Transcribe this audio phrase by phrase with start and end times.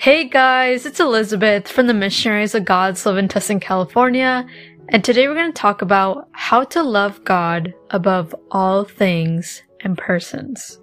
[0.00, 4.46] Hey guys, it's Elizabeth from the Missionaries of God's Love in Tustin, California,
[4.88, 9.98] and today we're going to talk about how to love God above all things and
[9.98, 10.80] persons.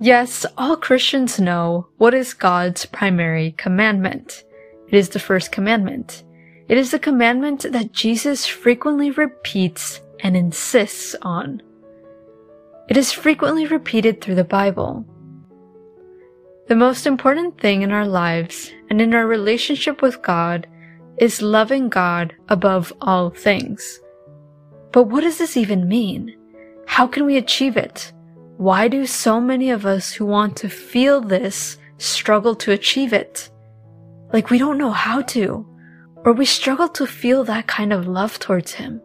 [0.00, 4.44] Yes, all Christians know what is God's primary commandment.
[4.88, 6.24] It is the first commandment.
[6.66, 11.60] It is the commandment that Jesus frequently repeats and insists on.
[12.88, 15.04] It is frequently repeated through the Bible.
[16.68, 20.66] The most important thing in our lives and in our relationship with God
[21.16, 24.00] is loving God above all things.
[24.90, 26.36] But what does this even mean?
[26.86, 28.12] How can we achieve it?
[28.56, 33.48] Why do so many of us who want to feel this struggle to achieve it?
[34.32, 35.64] Like we don't know how to,
[36.24, 39.00] or we struggle to feel that kind of love towards Him.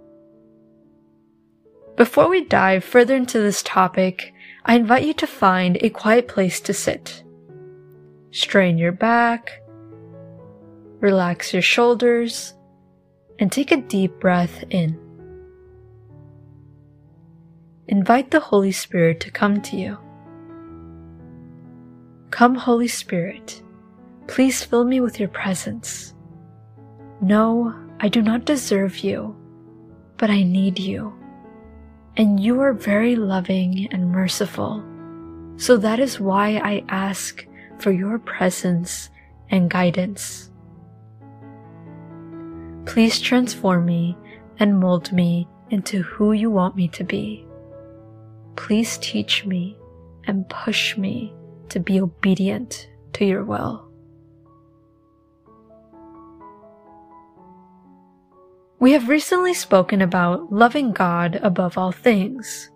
[1.96, 4.34] Before we dive further into this topic,
[4.66, 7.23] I invite you to find a quiet place to sit.
[8.31, 9.62] Strain your back,
[11.01, 12.54] relax your shoulders,
[13.40, 14.98] and take a deep breath in.
[17.87, 19.98] Invite the Holy Spirit to come to you.
[22.29, 23.62] Come, Holy Spirit,
[24.27, 26.13] please fill me with your presence.
[27.20, 29.35] No, I do not deserve you,
[30.15, 31.13] but I need you.
[32.15, 34.82] And you are very loving and merciful.
[35.57, 37.46] So that is why I ask
[37.82, 39.10] for your presence
[39.49, 40.51] and guidance.
[42.85, 44.15] Please transform me
[44.60, 47.46] and mold me into who you want me to be.
[48.55, 49.77] Please teach me
[50.27, 51.34] and push me
[51.70, 53.87] to be obedient to your will.
[58.79, 62.70] We have recently spoken about loving God above all things.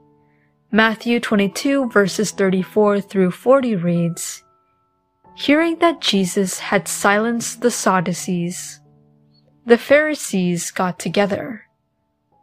[0.71, 4.44] Matthew 22 verses 34 through 40 reads,
[5.37, 8.79] Hearing that Jesus had silenced the Sadducees,
[9.65, 11.65] the Pharisees got together.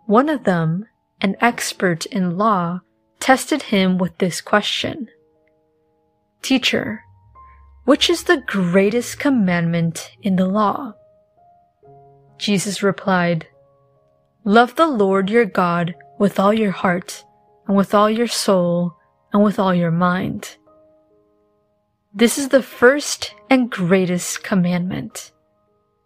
[0.05, 0.85] One of them,
[1.23, 2.81] an expert in law,
[3.19, 5.09] tested him with this question.
[6.43, 7.03] Teacher,
[7.85, 10.93] which is the greatest commandment in the law?
[12.37, 13.47] Jesus replied,
[14.45, 17.25] Love the Lord your God with all your heart,
[17.67, 18.99] and with all your soul,
[19.33, 20.59] and with all your mind
[22.15, 25.33] this is the first and greatest commandment.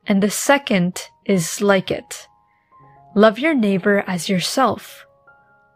[0.07, 2.29] And the second is like it.
[3.15, 5.05] Love your neighbor as yourself.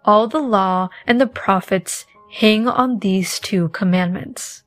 [0.05, 4.63] All the law and the prophets hang on these two commandments.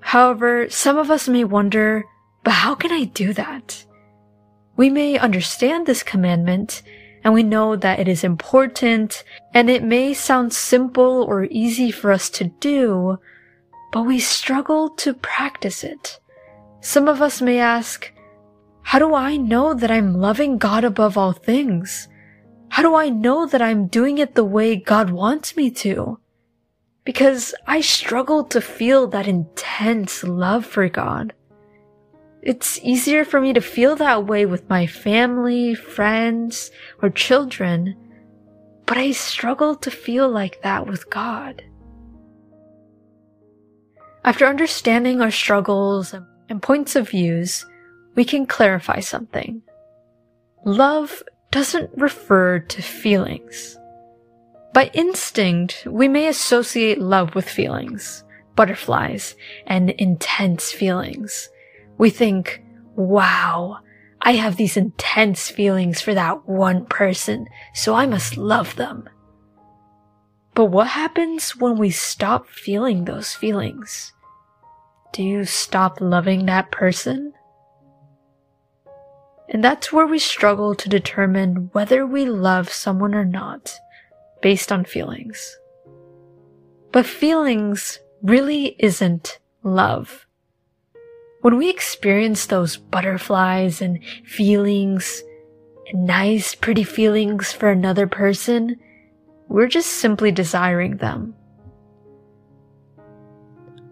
[0.00, 2.04] However, some of us may wonder,
[2.42, 3.84] but how can I do that?
[4.76, 6.82] We may understand this commandment
[7.22, 12.12] and we know that it is important and it may sound simple or easy for
[12.12, 13.18] us to do,
[13.92, 16.18] but we struggle to practice it.
[16.80, 18.12] Some of us may ask,
[18.82, 22.08] how do I know that I'm loving God above all things?
[22.70, 26.18] How do I know that I'm doing it the way God wants me to?
[27.04, 31.34] Because I struggle to feel that intense love for God.
[32.42, 36.70] It's easier for me to feel that way with my family, friends,
[37.02, 37.94] or children,
[38.86, 41.62] but I struggle to feel like that with God.
[44.24, 46.14] After understanding our struggles
[46.48, 47.66] and points of views,
[48.14, 49.62] we can clarify something.
[50.64, 53.76] Love doesn't refer to feelings.
[54.72, 58.24] By instinct, we may associate love with feelings,
[58.56, 59.34] butterflies,
[59.66, 61.50] and intense feelings
[62.00, 62.64] we think,
[62.96, 63.78] wow,
[64.22, 69.06] I have these intense feelings for that one person, so I must love them.
[70.54, 74.14] But what happens when we stop feeling those feelings?
[75.12, 77.34] Do you stop loving that person?
[79.50, 83.78] And that's where we struggle to determine whether we love someone or not
[84.40, 85.54] based on feelings.
[86.92, 90.26] But feelings really isn't love.
[91.40, 95.22] When we experience those butterflies and feelings,
[95.90, 98.76] and nice, pretty feelings for another person,
[99.48, 101.34] we're just simply desiring them.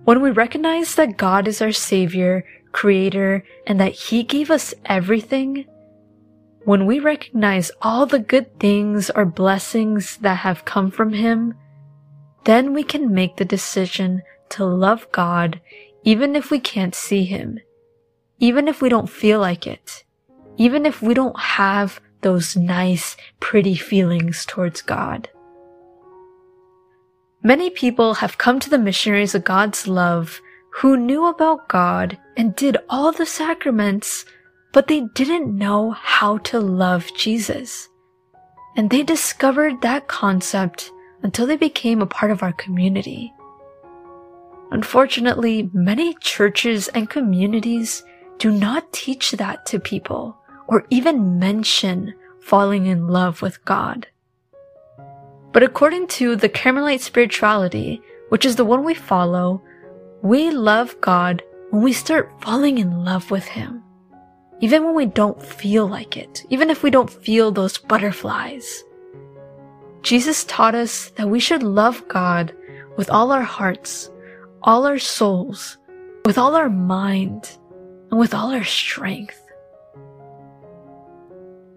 [0.04, 5.64] When we recognize that God is our Savior, Creator, and that He gave us everything,
[6.64, 11.54] when we recognize all the good things or blessings that have come from Him,
[12.44, 15.60] then we can make the decision to love God
[16.04, 17.58] even if we can't see him,
[18.38, 20.04] even if we don't feel like it,
[20.56, 25.28] even if we don't have those nice, pretty feelings towards God.
[27.42, 30.40] Many people have come to the missionaries of God's love
[30.70, 34.24] who knew about God and did all the sacraments,
[34.72, 37.88] but they didn't know how to love Jesus.
[38.76, 40.90] And they discovered that concept
[41.22, 43.32] until they became a part of our community.
[44.70, 48.04] Unfortunately, many churches and communities
[48.38, 50.36] do not teach that to people
[50.66, 54.06] or even mention falling in love with God.
[55.52, 59.62] But according to the Carmelite spirituality, which is the one we follow,
[60.22, 63.82] we love God when we start falling in love with Him.
[64.60, 68.84] Even when we don't feel like it, even if we don't feel those butterflies.
[70.02, 72.54] Jesus taught us that we should love God
[72.96, 74.10] with all our hearts,
[74.62, 75.78] all our souls,
[76.24, 77.58] with all our mind,
[78.10, 79.42] and with all our strength.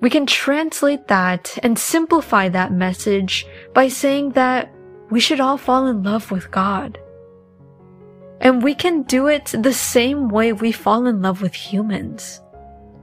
[0.01, 4.73] We can translate that and simplify that message by saying that
[5.11, 6.97] we should all fall in love with God.
[8.39, 12.41] And we can do it the same way we fall in love with humans.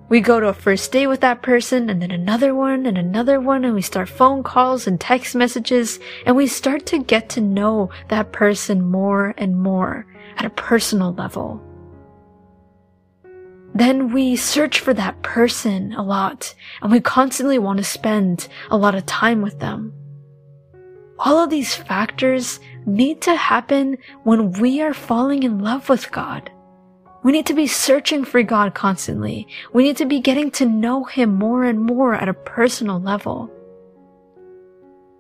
[0.09, 3.41] We go to a first date with that person and then another one and another
[3.41, 7.43] one and we start phone calls and text messages and we start to get to
[7.43, 10.07] know that person more and more
[10.39, 11.63] at a personal level.
[13.75, 18.79] Then we search for that person a lot and we constantly want to spend a
[18.79, 19.93] lot of time with them.
[21.19, 26.51] All of these factors need to happen when we are falling in love with God.
[27.23, 29.47] We need to be searching for God constantly.
[29.73, 33.51] We need to be getting to know Him more and more at a personal level.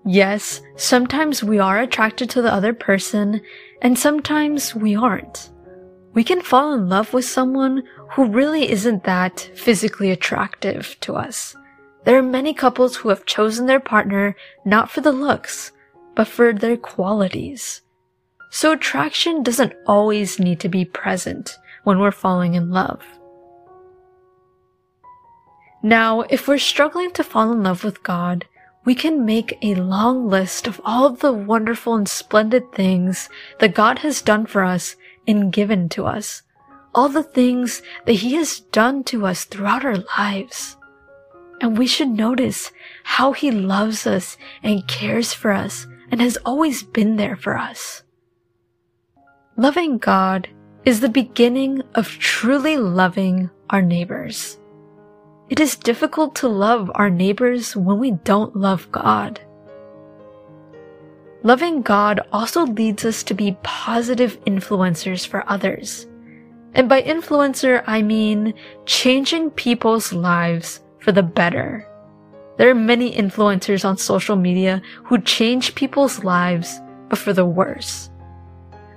[0.04, 3.42] Yes, sometimes we are attracted to the other person,
[3.82, 5.50] and sometimes we aren't
[6.18, 11.54] we can fall in love with someone who really isn't that physically attractive to us.
[12.04, 14.34] There are many couples who have chosen their partner
[14.64, 15.70] not for the looks,
[16.16, 17.82] but for their qualities.
[18.50, 23.02] So attraction doesn't always need to be present when we're falling in love.
[25.82, 28.46] Now, if we're struggling to fall in love with God,
[28.84, 33.28] we can make a long list of all the wonderful and splendid things
[33.60, 34.96] that God has done for us
[35.26, 36.42] and given to us,
[36.94, 40.76] all the things that He has done to us throughout our lives.
[41.60, 42.72] And we should notice
[43.04, 48.02] how He loves us and cares for us and has always been there for us.
[49.58, 50.48] Loving God
[50.84, 54.56] is the beginning of truly loving our neighbors.
[55.50, 59.40] It is difficult to love our neighbors when we don't love God.
[61.42, 66.06] Loving God also leads us to be positive influencers for others.
[66.74, 68.54] And by influencer, I mean
[68.86, 71.84] changing people's lives for the better.
[72.58, 78.08] There are many influencers on social media who change people's lives, but for the worse.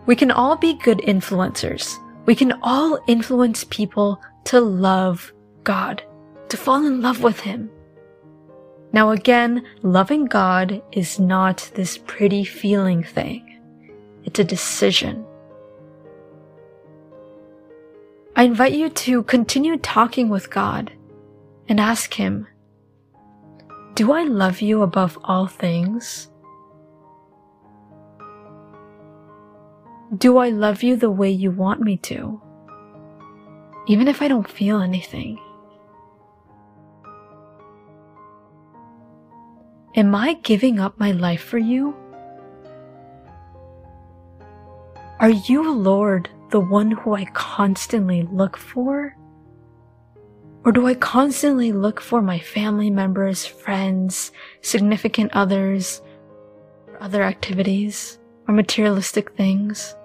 [0.05, 1.97] We can all be good influencers.
[2.25, 5.31] We can all influence people to love
[5.63, 6.03] God,
[6.49, 7.69] to fall in love with Him,
[8.93, 13.59] now again, loving God is not this pretty feeling thing.
[14.25, 15.25] It's a decision.
[18.35, 20.91] I invite you to continue talking with God
[21.69, 22.47] and ask Him,
[23.93, 26.29] Do I love you above all things?
[30.17, 32.41] Do I love you the way you want me to?
[33.87, 35.39] Even if I don't feel anything.
[39.95, 41.95] Am I giving up my life for you?
[45.21, 49.15] Are you, Lord, the one who I constantly look for?
[50.65, 56.01] Or do I constantly look for my family members, friends, significant others,
[56.99, 59.95] other activities, or materialistic things?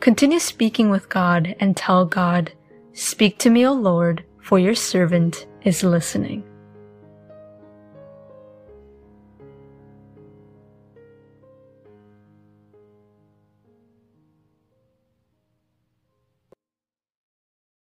[0.00, 2.52] Continue speaking with God and tell God,
[2.92, 6.47] Speak to me, O Lord, for your servant is listening.